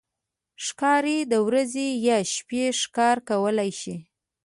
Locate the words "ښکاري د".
0.65-1.33